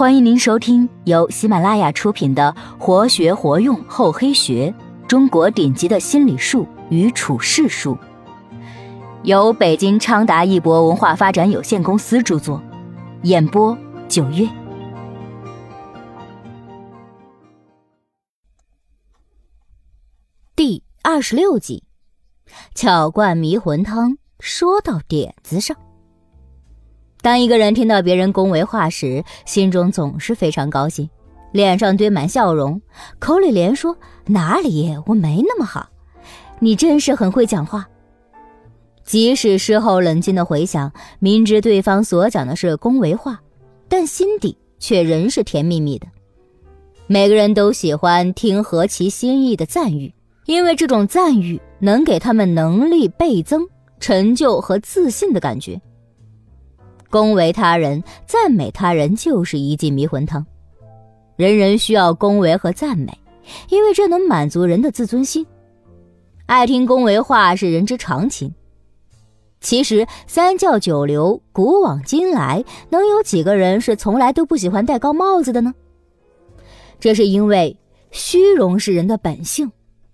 [0.00, 4.74] 欢迎您收听由喜马拉雅出品的《活学活用厚黑学：
[5.06, 7.94] 中国顶级的心理术与处世术》，
[9.24, 12.62] 由北京昌达一博文化发展有限公司著作，
[13.24, 13.76] 演播
[14.08, 14.48] 九月。
[20.56, 21.84] 第二十六集，
[22.74, 25.76] 巧灌迷魂汤，说到点子上。
[27.22, 31.08] 当一个人听到别人恭维话时，心中总是非常高兴，
[31.52, 32.80] 脸上堆满笑容，
[33.18, 33.96] 口里连说
[34.26, 35.88] ：“哪里，我没那么好，
[36.60, 37.86] 你真是很会讲话。”
[39.04, 43.40] 即使事后冷静的回想，明知对方所讲的是恭维话，
[43.88, 46.06] 但心底却仍是甜蜜蜜的。
[47.06, 50.14] 每个人都喜欢听合其心意的赞誉，
[50.46, 53.66] 因为这种赞誉能给他们能力倍增、
[53.98, 55.80] 成就和自信的感觉。
[57.10, 60.46] 恭维他人、赞美他人就是一剂迷魂汤，
[61.34, 63.12] 人人需要恭维和赞美，
[63.68, 65.44] 因为这能满足人的自尊心。
[66.46, 68.54] 爱听恭维话是人之常情。
[69.60, 75.74] 其实三教九流、古往今来，能有几个人是从来都不喜欢戴高帽子的呢？
[77.00, 77.76] 这是因为
[78.12, 79.70] 虚荣是人的本性，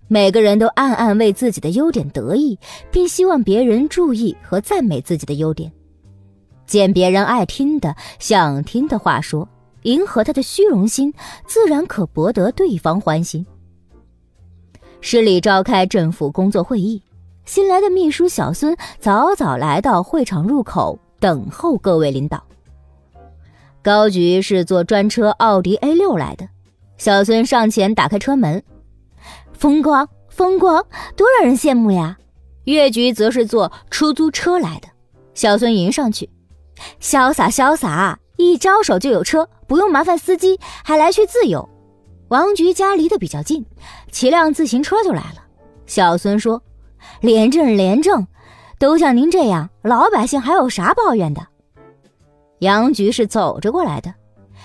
[0.09, 2.59] 每个人都暗暗为自己的优点得意，
[2.91, 5.71] 并希望别人注意和赞美自己的优点。
[6.67, 9.49] 捡别人爱听的、想听的话说，
[9.83, 11.13] 迎合他的虚荣心，
[11.47, 13.47] 自然可博得对方欢心。
[15.01, 17.01] 市里召开政府工作会议，
[17.45, 22.43] 新来的秘书小孙早早来到会场入口等候各位领导。
[23.83, 26.49] 高局是坐专车奥迪 A 六来的，
[26.99, 28.61] 小孙上前打开车门，
[29.53, 32.19] 风光风光，多让人羡慕呀。
[32.65, 34.89] 岳局则是坐出租车来的，
[35.35, 36.29] 小孙迎上去。
[37.01, 41.69] 潇洒潇洒，一招手就有车，不用麻烦司机，还来去自由。
[42.29, 43.65] 王局家离得比较近，
[44.11, 45.45] 骑辆自行车就来了。
[45.87, 46.63] 小孙说
[47.21, 48.27] ：“廉政廉政，
[48.79, 51.47] 都像您这样，老百姓还有啥抱怨的？”
[52.61, 54.13] 杨局是走着过来的，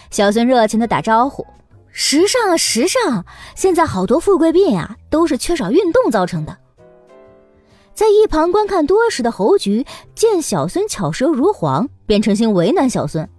[0.09, 1.45] 小孙热情的打招呼
[1.91, 3.25] ：“时尚啊，时尚！
[3.55, 6.57] 现在好多富贵病啊，都是缺少运动造成的。”
[8.01, 9.85] 在一旁观看多时的侯局
[10.16, 13.29] 见小孙巧舌如簧，便诚心为难小孙：“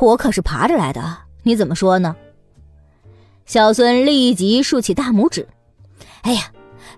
[0.00, 2.16] 我可是爬着来的，你怎么说呢？”
[3.46, 5.46] 小孙立即竖起大拇指
[6.22, 6.50] ：“哎呀，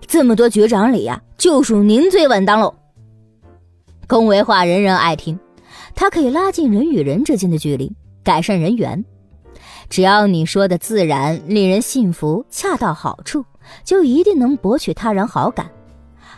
[0.07, 2.73] 这么多局长里呀，就属您最稳当喽！”
[4.09, 5.39] 恭维话人人爱听，
[5.93, 9.05] 它可以拉近人与人之间的距离，改善人缘。
[9.87, 13.45] 只要你说的自然、令人信服、恰到好处，
[13.83, 15.69] 就一定能博取他人好感。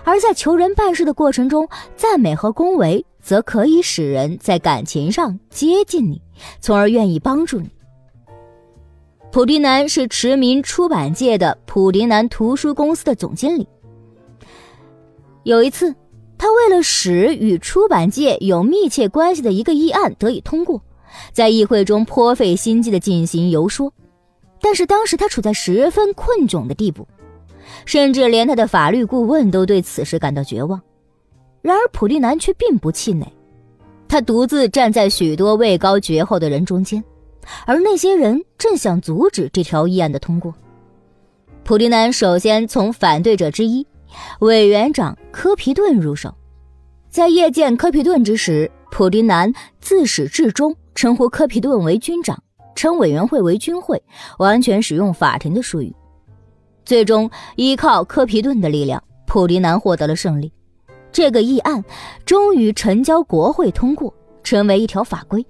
[0.07, 6.21] 而在求人办事的过程中，赞美和恭维则可以使人在感情上接近你，
[6.61, 7.69] 从而愿意帮助你。
[9.33, 13.67] 普迪南是驰名出版界的普迪南图书公司的总经理。
[15.43, 15.93] 有一次，
[16.37, 20.81] 他为了使与出版界有密切关系的一个议案得以通过，
[21.33, 23.91] 在议会中颇费心机的进行游说，
[24.61, 27.05] 但是当时他处在十分困窘的地步。
[27.85, 30.81] 甚至连他的法律顾问都对此事感到绝望，
[31.61, 33.25] 然而普利南却并不气馁，
[34.07, 37.03] 他独自站在许多位高绝后的人中间，
[37.65, 40.53] 而那些人正想阻止这条议案的通过。
[41.63, 43.85] 普利南首先从反对者之一
[44.39, 46.33] 委员长科皮顿入手，
[47.09, 49.51] 在夜见科皮顿之时，普利南
[49.81, 52.41] 自始至终称呼科皮顿为军长，
[52.73, 54.01] 称委员会为军会，
[54.39, 55.93] 完全使用法庭的术语。
[56.87, 60.49] 最终依靠科皮顿的力量，普迪南获得了胜利。
[61.11, 61.83] 这个议案
[62.25, 65.45] 终于呈交国会通过，成为一条法规。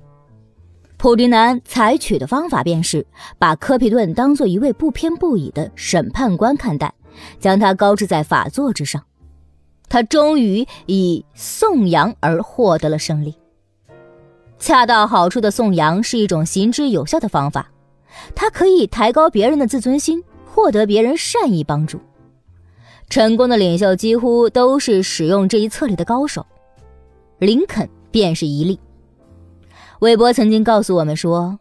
[0.97, 3.05] 普迪南采取的方法便是
[3.37, 6.91] 把科皮顿当做一位不偏不倚的审判官看待，
[7.39, 9.03] 将他高置在法座之上。
[9.87, 13.35] 他终于以颂扬而获得了胜利。
[14.57, 17.69] 恰到好处的颂扬是一种行之有效的方法，
[18.33, 20.23] 它可以抬高别人的自尊心。
[20.57, 21.99] 获得别人善意帮助，
[23.11, 26.43] 成功的领袖几乎都是使用这一策略的高手。
[27.37, 28.79] 林肯便是一例。
[29.99, 31.59] 韦伯曾经告诉我们说：“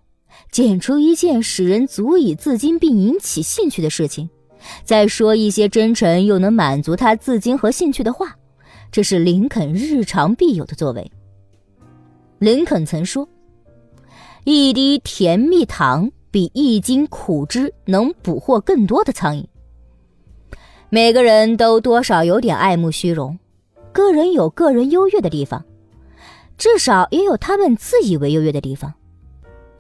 [0.51, 4.31] 捡出一件使人足以自矜并引起兴趣的事情，
[4.83, 8.35] 再说一些真诚又能满足他自矜和兴趣的话，
[8.91, 11.13] 这是林肯日常必有的作为。”
[12.41, 13.29] 林肯曾说
[14.45, 19.47] ：“一滴甜蜜糖。”比一斤苦汁能捕获更多的苍蝇。
[20.91, 23.39] 每个人都多少有点爱慕虚荣，
[23.91, 25.65] 个人有个人优越的地方，
[26.59, 28.93] 至少也有他们自以为优越的地方。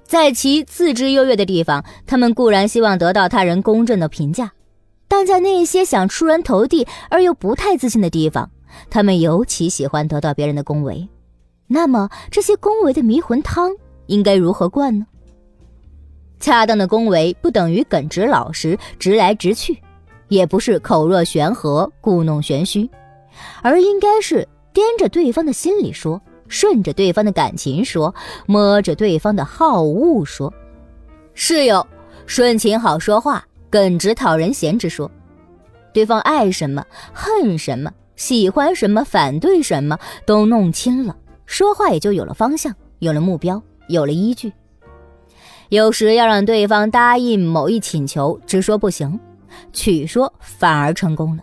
[0.03, 4.51] 在其自知优越的地方，他们固然希望得到他人公正的评价，
[5.09, 8.51] 但在那些想出人头地而又不太自信的地方，
[8.89, 11.07] 他们尤其喜欢得到别人的恭维。
[11.67, 13.71] 那么，这些恭维的迷魂汤
[14.07, 15.07] 应该如何灌呢？
[16.39, 19.79] 恰当的恭维不等于耿直老实、直来直去，
[20.29, 22.89] 也不是口若悬河、故弄玄虚，
[23.63, 26.21] 而应该是掂着对方的心里说。
[26.49, 28.15] 顺着对方的感情说，
[28.47, 30.55] 摸着对方的好恶说，
[31.35, 31.85] 是有
[32.25, 35.11] 顺情好说话，耿直讨人嫌之说。
[35.93, 41.17] 对方爱什么，恨什么，喜欢什么，反对什么，都弄清了，
[41.47, 44.53] 说话也就有了方向，有了目标，有了依据。
[45.69, 49.19] 有时要让对方答应某一请求，直说不行，
[49.73, 51.43] 曲说反而成功了，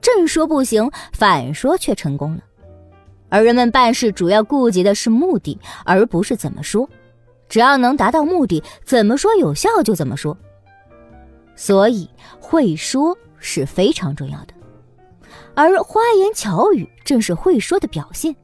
[0.00, 2.40] 正说不行，反说却成功了。
[3.28, 6.88] 而人们办事主要顾及的是目的，而不是怎么说。
[7.48, 10.36] 只要能达到目的，怎么说有效就怎么说。
[11.56, 12.08] 所以，
[12.38, 14.54] 会说是非常重要的。
[15.54, 18.34] 而花言巧语正是会说的表现。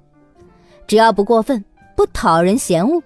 [0.86, 1.64] 只要不过分，
[1.96, 3.00] 不讨人嫌恶，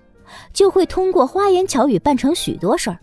[0.52, 2.98] 就会通过花言巧语办成许多事儿。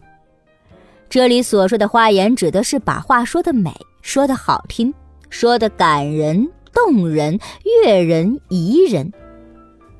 [1.10, 4.94] 这里所说的花言，指的是把话说得美，说得好听，
[5.30, 6.50] 说得感人。
[6.76, 9.10] 动人、悦人、宜人，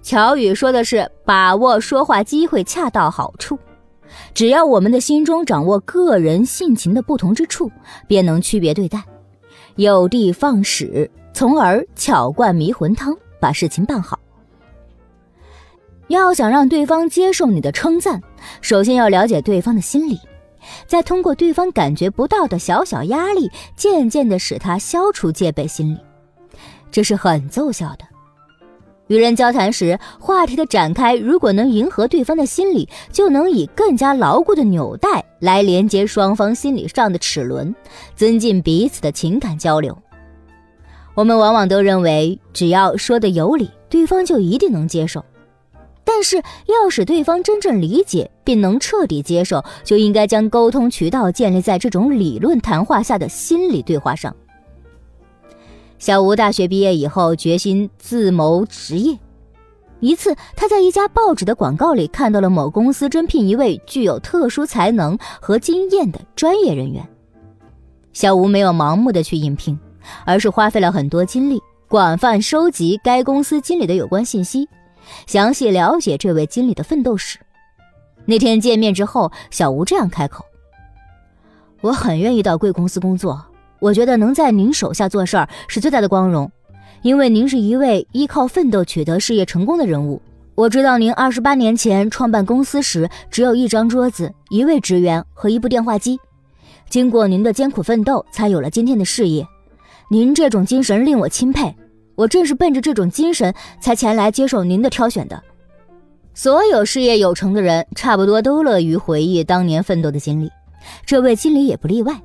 [0.02, 3.58] 巧语说的是把握说话机会，恰到好处。
[4.34, 7.72] 只要我们的心中掌握个人性情的不同之处，
[8.08, 9.02] 便能区别对待，
[9.78, 14.20] 有的放矢，从而巧灌迷魂汤，把事情办好。
[16.08, 18.22] 要想让对方接受你的称赞，
[18.62, 20.20] 首先要了解对方的心理，
[20.86, 26.00] 再通过对方感觉不到的小小压力，渐渐的使他消除戒备心理。
[26.92, 28.06] 这是很奏效的。
[29.08, 37.74] 与人交谈时，话题的展开如果能迎合对方的心理，就能以更加牢固的纽带来连接双方心理上的齿轮，
[38.16, 39.96] 增进彼此的情感交流。
[41.14, 45.24] 我们往往都认为，只要说的有理，对方就一定能接受。
[46.06, 46.38] 但是，
[46.68, 54.34] 要使对方真正理解并能彻底接受，就应该将沟通渠道建立在这种理论谈话下的心理对话上。
[55.98, 59.18] 小吴大学毕业以后，决心自谋职业。
[60.00, 67.04] 一次，他在一家报纸的广告里看到了某公司征聘一位具有特殊才能和经验的专业人员。
[68.14, 69.78] 小吴没有盲目的去应聘，
[70.24, 74.68] 而是花费了很多精力，广泛收集该公司经理的有关信息，
[75.28, 77.40] 详细了解这位经理的奋斗史。
[78.26, 80.44] 那天见面之后，小吴这样开口
[81.82, 83.46] ：“我很愿意到贵公司工作。”
[83.80, 86.50] 我觉得能在您手下做事儿是最大的光荣，
[87.04, 90.20] 因为您是一位依靠奋斗取得事业成功的人物。
[90.56, 96.18] 我知道您二十八年前创办公司时只有一张桌子、一位职员和一部电话机，
[96.90, 99.46] 经过您的艰苦奋斗，才有了今天的事业。
[100.10, 101.76] 您这种精神令我钦佩，
[102.16, 105.42] 我正是奔着这种精神才前来接受您的挑选的。
[106.34, 110.52] 所有事业有成的人，差不多都乐于回忆当年奋斗的经历，
[111.06, 112.20] 这位经理也不例外。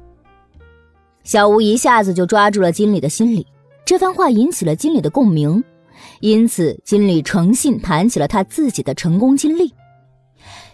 [1.22, 3.46] 小吴一下子就抓住了经理的心理，
[3.84, 5.62] 这番话引起了经理的共鸣，
[6.20, 9.72] 因此经理诚信谈起了他自己的成功经历。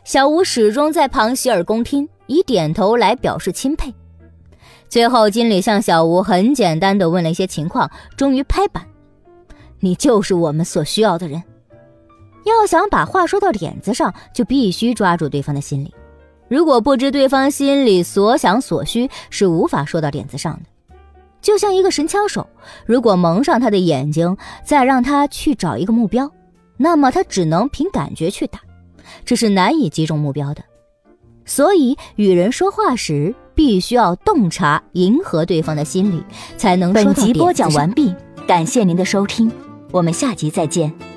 [0.05, 3.93] 小吴始终在旁洗耳恭听，以点头来表示钦佩。
[4.89, 8.87] 最后，经理向小吴很简单的问了一些情况，终于拍板
[9.87, 11.41] ：“你就是我们所需要的人。”
[12.45, 15.95] 要想把话说到点子上，就必须抓住对方的心理。
[16.49, 20.97] 如果不知对方心里所想所需，是无法说到点子上的。
[21.41, 22.47] 就像一个神枪手，
[22.85, 26.31] 如果蒙上他的眼睛，再让他去找一个目标，
[26.77, 28.61] 那么他只能凭感觉去打，
[29.25, 30.63] 这是难以击中目标的。
[31.45, 36.23] 所以，与人说话时，必须要洞察、迎合对方的心理，
[36.57, 36.93] 才能。
[36.93, 38.15] 本集播讲完毕，
[38.47, 39.51] 感谢您的收听，
[39.93, 41.16] 我们下集再见。